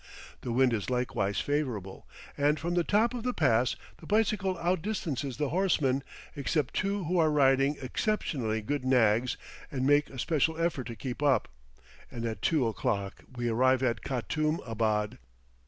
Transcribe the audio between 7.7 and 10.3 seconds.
exceptionally good nags and make a